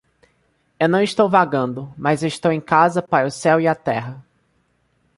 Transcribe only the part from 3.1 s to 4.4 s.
o céu e a terra.